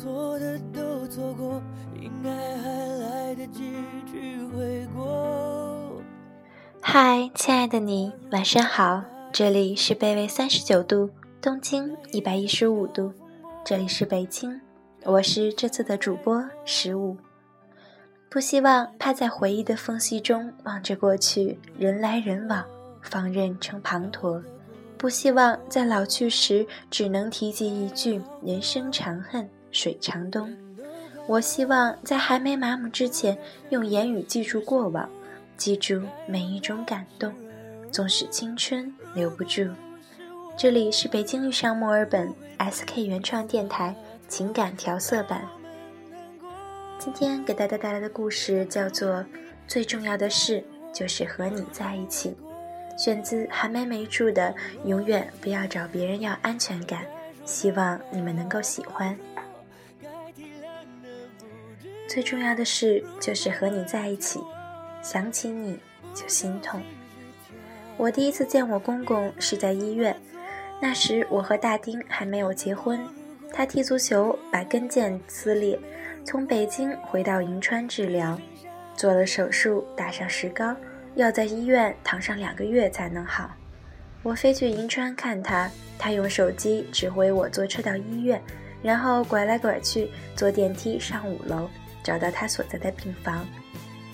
[0.00, 1.60] 错的都错过，
[2.00, 3.74] 应该还来得及
[4.10, 6.00] 去悔过。
[6.80, 11.10] 嗨，亲爱的你，晚上好，这里是北纬三十九度，
[11.42, 13.12] 东经一百一十五度，
[13.62, 14.58] 这里是北京，
[15.04, 17.14] 我是这次的主播十五。
[18.30, 22.64] 不希望趴在回忆的缝隙中望着过去，人来人往，
[23.02, 24.42] 放任成滂沱。
[24.96, 30.54] 不希望在老去时只能提及一句“人生长恨水长东”。
[31.26, 33.38] 我希望在还没麻木之前，
[33.68, 35.08] 用言语记住过往，
[35.56, 37.32] 记住每一种感动，
[37.92, 39.68] 纵使青春留不住。
[40.56, 43.94] 这里是北京遇上墨尔本 SK 原创电台
[44.28, 45.42] 情感调色版。
[46.98, 49.08] 今天给大家带来的故事叫做
[49.66, 52.30] 《最重要的事就是和你在一起》。
[53.02, 54.54] 选自韩梅梅著的
[54.86, 57.02] 《永远不要找别人要安全感》，
[57.46, 59.16] 希望你们能够喜欢。
[62.10, 64.40] 最重要的事就是和你在一起，
[65.00, 65.78] 想起你
[66.12, 66.82] 就心痛。
[67.96, 70.20] 我第一次见我公公是在医院，
[70.82, 72.98] 那时我和大丁还没有结婚，
[73.52, 75.78] 他踢足球把跟腱撕裂，
[76.24, 78.36] 从北京回到银川治疗，
[78.96, 80.74] 做了手术，打上石膏。
[81.14, 83.52] 要在医院躺上两个月才能好。
[84.24, 88.42] 我飞去银川看他，他用手机指挥我坐车到医院，
[88.82, 91.70] 然后拐来拐去坐电梯上五楼，
[92.02, 93.46] 找到他所在的病房。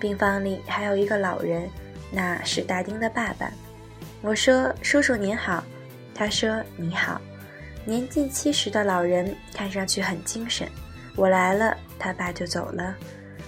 [0.00, 1.68] 病房里还有一个老人，
[2.10, 3.50] 那是大丁的爸爸。
[4.22, 5.64] 我说：“叔叔您好。”
[6.14, 7.20] 他说：“你好。”
[7.84, 10.68] 年近七十的老人看上去很精神。
[11.16, 12.94] 我来了，他爸就走了。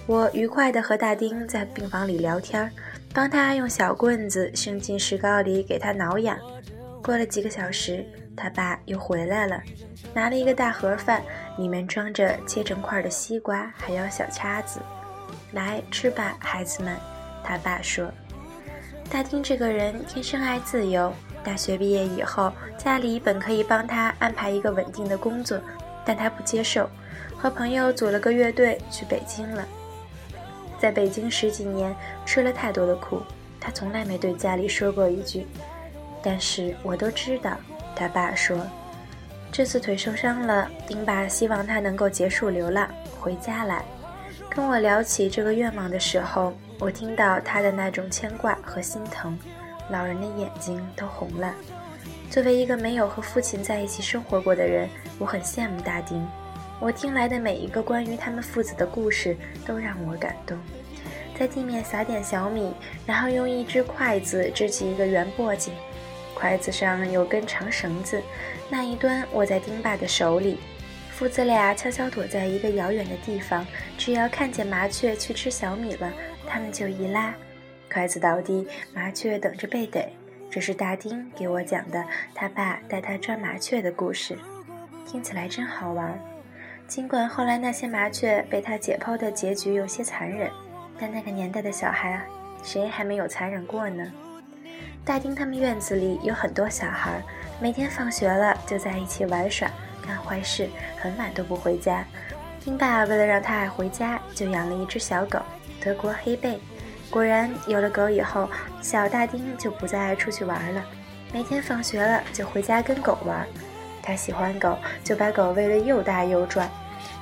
[0.07, 2.71] 我愉快地和大丁在病房里聊天儿。
[3.13, 6.37] 帮他用小棍子伸进石膏里给他挠痒。
[7.01, 9.61] 过了几个小时，他爸又回来了，
[10.13, 11.21] 拿了一个大盒饭，
[11.57, 14.79] 里面装着切成块的西瓜，还有小叉子。
[15.53, 16.95] 来吃吧，孩子们，
[17.43, 18.09] 他爸说。
[19.09, 21.11] 大丁这个人天生爱自由。
[21.43, 25.59] 大学毕业以后，家里本可以帮他安排一个稳定的工作，
[26.05, 26.87] 但他不接受，
[27.35, 29.67] 和朋友组了个乐队去北京了。
[30.79, 31.95] 在北京十几年，
[32.25, 33.23] 吃了太多的苦，
[33.59, 35.47] 他从来没对家里说过一句。
[36.23, 37.57] 但是我都知道，
[37.95, 38.59] 他爸说，
[39.51, 42.89] 这次腿受伤了，丁爸希望他能够结束流浪，
[43.19, 43.83] 回家来。
[44.49, 49.37] 跟我聊起这个愿望的时候，我听到他的那种牵挂和心疼，
[49.89, 51.53] 老人的眼睛都红了。
[52.29, 56.25] 作为一个没有和父亲在一起生活过的人，我很羡慕大丁。
[56.79, 60.57] 我听来的每一个关于他们父子的故事都让我感动。
[61.37, 62.73] 在地面撒点小米，
[63.05, 65.69] 然后用一只筷子支起一个圆簸箕，
[66.41, 68.19] 筷子上有根长绳子，
[68.67, 70.57] 那一端握在丁爸的手里。
[71.11, 73.63] 父子俩悄悄躲在一个遥远的地方，
[73.95, 76.11] 只要看见麻雀去吃小米了，
[76.47, 77.31] 他们就一拉，
[77.93, 80.11] 筷子倒地，麻雀等着被逮。
[80.49, 82.03] 这是大丁给我讲的，
[82.33, 84.35] 他爸带他抓麻雀的故事，
[85.05, 86.19] 听起来真好玩。
[86.87, 90.49] 尽管后来那些麻雀被他解剖的结局有些残忍，
[90.99, 92.19] 但那个年代的小孩，
[92.63, 94.11] 谁还没有残忍过呢？
[95.03, 97.21] 大丁他们院子里有很多小孩，
[97.59, 99.69] 每天放学了就在一起玩耍、
[100.05, 100.69] 干坏事，
[100.99, 102.05] 很晚都不回家。
[102.63, 105.39] 丁爸为了让他爱回家，就养了一只小狗——
[105.83, 106.59] 德国黑贝。
[107.09, 108.47] 果然，有了狗以后，
[108.79, 110.85] 小大丁就不再爱出去玩了，
[111.33, 113.45] 每天放学了就回家跟狗玩。
[114.03, 116.69] 他喜欢狗，就把狗喂得又大又壮。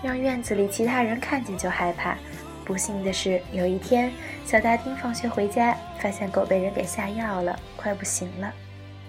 [0.03, 2.17] 让院子里其他人看见就害怕。
[2.69, 4.11] 不幸的是，有一天，
[4.45, 8.53] 小大丁放学回家，发现狗被人给下药了，快不行了。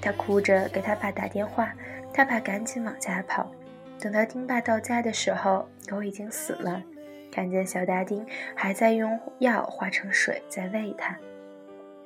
[0.00, 1.70] 他哭着给他爸打电话，
[2.10, 3.52] 他爸赶紧往家跑。
[4.00, 6.82] 等到丁爸到家的时候，狗已经死了。
[7.30, 8.26] 看见小大丁
[8.56, 11.14] 还在用药化成水在喂它，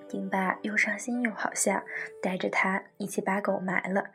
[0.09, 1.81] 丁爸又伤心又好笑，
[2.21, 4.07] 带着他一起把狗埋了。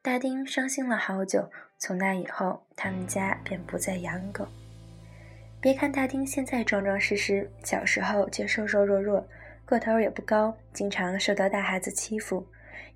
[0.00, 1.50] 大丁伤心了好久。
[1.78, 4.48] 从那以后，他们家便不再养狗。
[5.66, 9.26] 别看大丁现在壮壮实实，小时候却瘦瘦弱弱，
[9.64, 12.46] 个头也不高，经常受到大孩子欺负。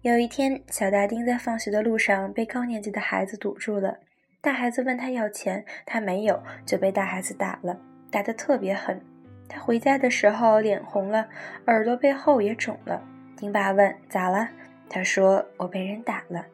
[0.02, 3.98] 有一天，小大丁在放学的路上被高年级的孩子堵住了，
[4.40, 7.76] 大孩子问他要钱，他没有，就被大孩子打了，
[8.08, 9.02] 打得特别狠。
[9.48, 11.28] 他回家的时候脸红了，
[11.66, 13.02] 耳朵背后也肿了。
[13.36, 14.48] 丁爸问咋了，
[14.88, 16.46] 他说我被人打了。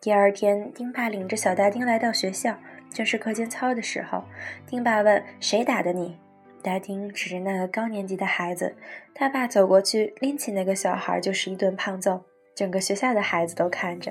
[0.00, 2.56] 第二天，丁爸领着小大丁来到学校，
[2.96, 4.24] 正是课间操的时候。
[4.66, 6.16] 丁爸问：“谁打的你？”
[6.64, 8.74] 达丁指着那个高年级的孩子。
[9.14, 12.24] 他爸走过去，拎起那个小孩就是一顿胖揍。
[12.54, 14.10] 整个学校的孩子都看着。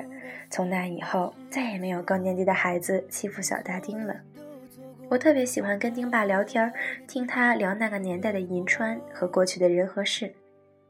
[0.51, 4.15] 从那以后，再也没有高年级的孩子欺负小大丁了。
[5.09, 6.71] 我特别喜欢跟丁爸聊天，
[7.07, 10.31] 听他聊那个年代的银川和过去的人和事。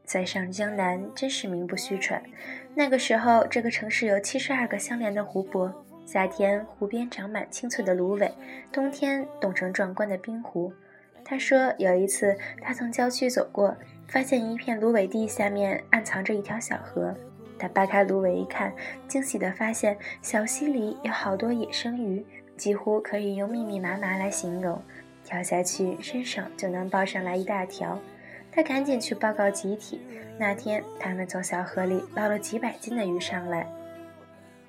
[0.04, 2.22] 在上江南真是名不虚传。
[2.74, 8.32] 那个时候，这个城市有七十二个相连的湖泊，夏天湖边长满青翠的芦苇，
[8.72, 10.72] 冬天冻成壮观的冰湖。
[11.24, 13.76] 他说有一次他从郊区走过，
[14.06, 17.12] 发现一片芦苇地下面暗藏着一条小河。
[17.58, 18.72] 他扒开芦苇一看，
[19.08, 22.24] 惊喜地发现小溪里有好多野生鱼。
[22.56, 24.80] 几乎可以用密密麻麻来形容，
[25.24, 27.98] 跳下去伸手就能抱上来一大条。
[28.50, 30.00] 他赶紧去报告集体，
[30.38, 33.66] 那天他们从小河里捞了几百斤的鱼上来。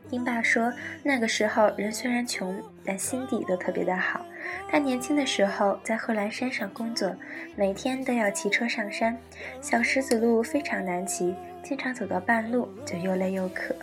[0.10, 0.72] 英爸说，
[1.04, 2.56] 那个时候人虽然穷，
[2.86, 4.26] 但心地都特别的好。
[4.70, 7.14] 他年轻的时候在贺兰山上工作，
[7.56, 9.18] 每天都要骑车上山，
[9.62, 13.76] 小石子路非常难骑，经常走到半路就又累又渴。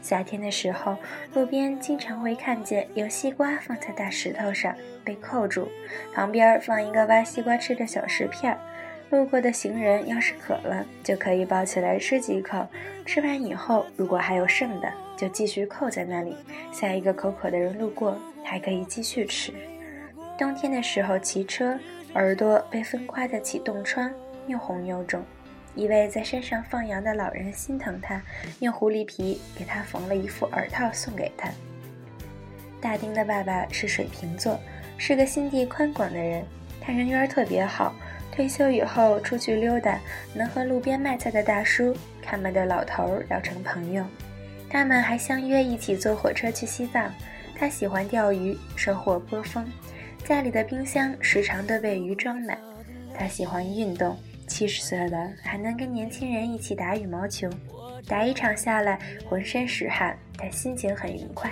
[0.00, 0.96] 夏天的时候，
[1.34, 4.74] 路边经常会看见有西瓜放在大石头上
[5.04, 5.68] 被扣住，
[6.14, 8.58] 旁边放一个挖西瓜吃的小石片儿。
[9.10, 12.66] 路过的行人要是渴了，就可以抱起来吃几口。
[13.04, 16.36] 吃完以后，如果还有剩的，就继续扣在那里。
[16.72, 19.52] 下一个口渴的人路过，还可以继续吃。
[20.36, 21.78] 冬天的时候骑车，
[22.14, 24.12] 耳朵被风刮得起冻疮，
[24.48, 25.22] 又红又肿。
[25.76, 28.20] 一位在山上放羊的老人心疼他，
[28.58, 31.48] 用狐狸皮给他缝了一副耳套送给他。
[32.80, 34.58] 大丁的爸爸是水瓶座，
[34.98, 36.44] 是个心地宽广的人，
[36.80, 37.94] 他人缘特别好。
[38.36, 39.98] 退休以后出去溜达，
[40.34, 44.04] 能和路边卖菜的大叔、看门的老头聊成朋友。
[44.68, 47.10] 他们还相约一起坐火车去西藏。
[47.58, 49.66] 他喜欢钓鱼，收获颇丰，
[50.22, 52.58] 家里的冰箱时常都被鱼装满。
[53.18, 54.14] 他喜欢运动。
[54.46, 57.50] 七十岁了，还能跟年轻人一起打羽毛球，
[58.06, 58.98] 打一场下来
[59.28, 61.50] 浑身是汗，但心情很愉快。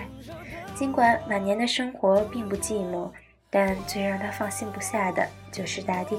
[0.76, 3.10] 尽管晚年的生活并不寂寞，
[3.50, 6.18] 但最让他放心不下的就是大丁。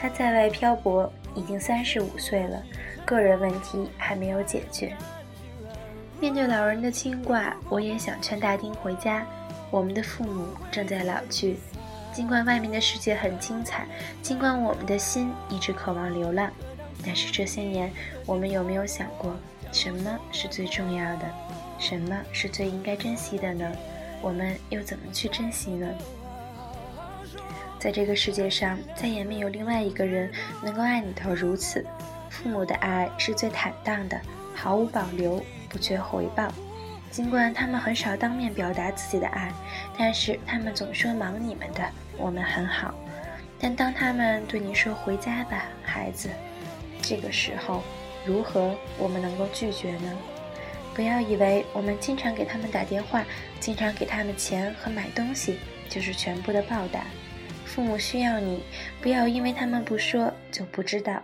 [0.00, 2.62] 他在外漂泊，已经三十五岁了，
[3.04, 4.96] 个人问题还没有解决。
[6.18, 9.26] 面对老人的牵挂，我也想劝大丁回家。
[9.70, 11.58] 我们的父母正在老去。
[12.12, 13.86] 尽管外面的世界很精彩，
[14.22, 16.50] 尽管我们的心一直渴望流浪，
[17.04, 17.92] 但是这些年，
[18.26, 19.36] 我们有没有想过，
[19.70, 21.30] 什么是最重要的，
[21.78, 23.70] 什么是最应该珍惜的呢？
[24.22, 25.86] 我们又怎么去珍惜呢？
[27.80, 30.30] 在这个世界上，再也没有另外一个人
[30.62, 31.84] 能够爱你到如此。
[32.28, 34.20] 父母的爱是最坦荡的，
[34.54, 36.52] 毫无保留，不缺回报。
[37.10, 39.50] 尽管他们很少当面表达自己的爱，
[39.98, 41.82] 但是他们总说忙你们的，
[42.18, 42.94] 我们很好。
[43.58, 46.28] 但当他们对你说“回家吧，孩子”，
[47.00, 47.82] 这个时候，
[48.26, 50.18] 如何我们能够拒绝呢？
[50.94, 53.24] 不要以为我们经常给他们打电话，
[53.58, 57.04] 经常给他们钱和买东西，就是全部的报答。
[57.72, 58.64] 父母需要你，
[59.00, 61.22] 不要因为他们不说就不知道。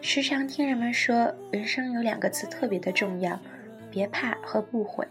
[0.00, 3.38] 时常听人们说，人生有两个字特别的重要。
[3.90, 5.06] 别怕和不悔。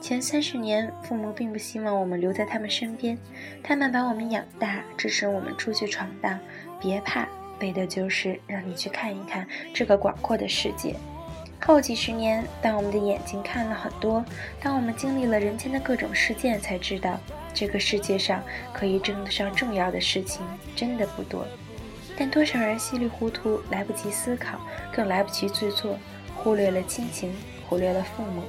[0.00, 3.18] 前三十年，父母并不希望我们留在他们身边，
[3.62, 6.38] 他们把我们养大，支持我们出去闯荡。
[6.80, 7.26] 别怕，
[7.60, 10.94] 为的就是让你去看一看这个广阔的世界。
[11.60, 14.24] 后几十年，当我们的眼睛看了很多，
[14.60, 17.18] 当我们经历了人间的各种事件，才知道
[17.54, 18.42] 这个世界上
[18.72, 20.44] 可以称得上重要的事情
[20.74, 21.46] 真的不多。
[22.18, 24.60] 但多少人稀里糊涂，来不及思考，
[24.92, 25.98] 更来不及去做，
[26.36, 27.32] 忽略了亲情。
[27.66, 28.42] 忽略了父母，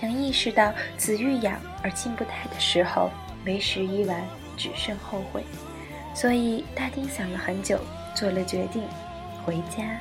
[0.00, 3.10] 等意识到子欲养而亲不待的时候，
[3.44, 4.24] 为时已晚，
[4.56, 5.44] 只剩后悔。
[6.14, 7.78] 所以大丁想了很久，
[8.16, 8.82] 做了决定，
[9.44, 10.00] 回家。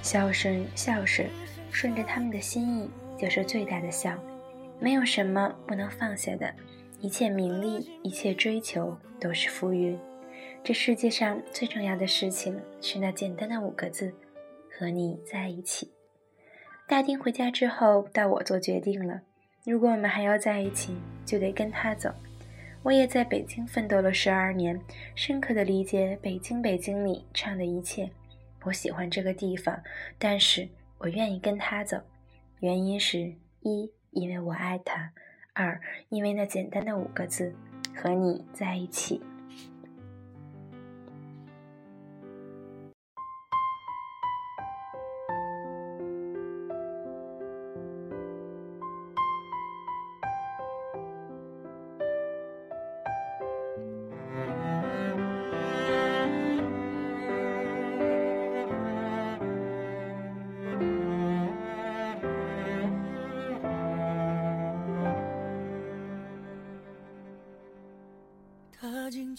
[0.00, 1.28] 孝顺，孝顺，
[1.72, 4.12] 顺着他们的心意就是最大的孝。
[4.78, 6.54] 没有什么不能放下的，
[7.00, 9.98] 一切名利，一切追求都是浮云。
[10.62, 14.12] 这世界上最重要的事情是那简单的五个字：
[14.70, 15.90] 和你在一起。
[16.86, 19.22] 大丁回家之后，到我做决定了。
[19.64, 22.12] 如果我们还要在一起，就得跟他走。
[22.82, 24.78] 我也在北京奋斗了十二年，
[25.14, 28.10] 深刻的理解《北京北京》里唱的一切。
[28.62, 29.82] 我喜欢这个地方，
[30.18, 31.98] 但是我愿意跟他走。
[32.60, 35.10] 原因是：一，因为我爱他；
[35.60, 37.54] 二，因为那简单的五个字：
[37.94, 39.20] 和你在一起。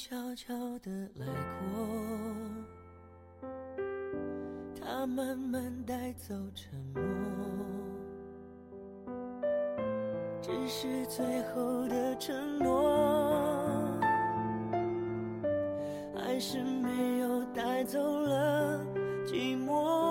[0.03, 1.87] 悄悄地来过。
[4.73, 7.03] 他慢慢带走沉默
[10.41, 12.97] 只是最后的承诺
[16.15, 18.83] 还是没有带走了
[19.23, 20.10] 寂寞。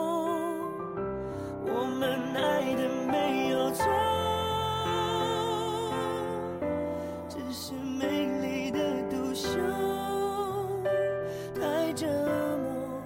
[11.92, 13.02] 折磨。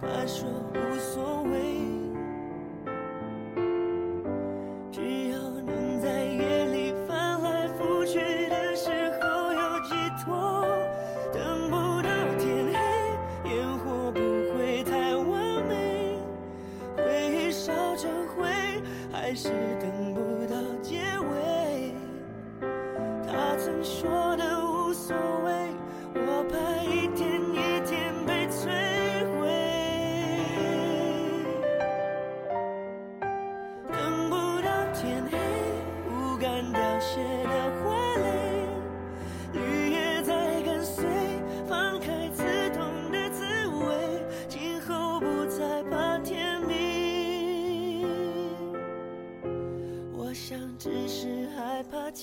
[0.00, 2.05] 他说无所谓。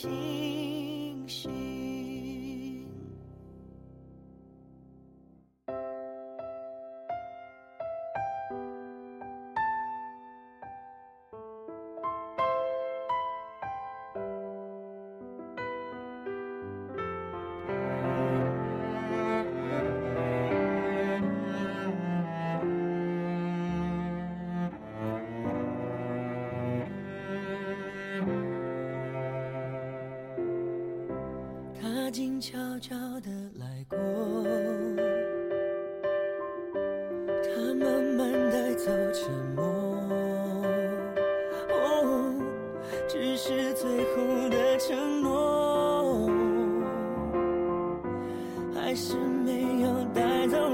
[0.03, 0.32] she
[32.03, 33.97] 他静悄悄地来过，
[37.41, 39.63] 他慢慢带走沉默，
[41.69, 42.35] 哦，
[43.07, 46.29] 只是最后的承诺，
[48.75, 50.72] 还是没有带走。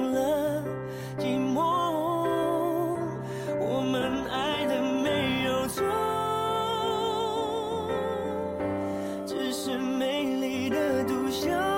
[11.09, 11.68] 独秀。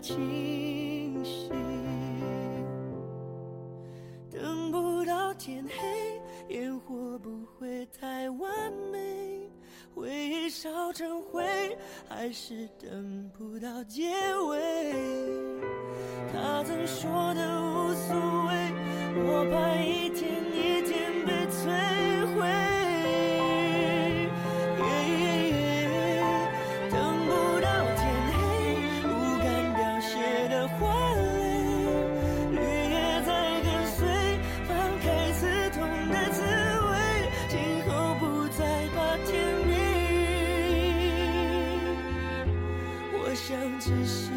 [0.00, 1.50] 清晰。
[4.30, 9.50] 等不到天黑，烟火不会太完美，
[9.94, 11.44] 回忆烧成灰，
[12.08, 14.10] 还是等不到结
[14.48, 14.92] 尾。
[16.32, 18.16] 他曾说的无所
[18.48, 18.72] 谓，
[19.24, 20.09] 我怕一。
[43.80, 44.30] 只是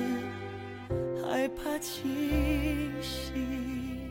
[1.22, 4.10] 害怕清醒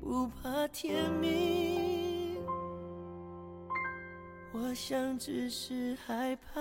[0.00, 2.36] 不怕天明。
[4.52, 6.60] 我想只是害怕